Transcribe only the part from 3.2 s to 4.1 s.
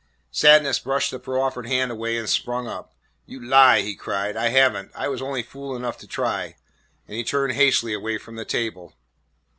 "You lie," he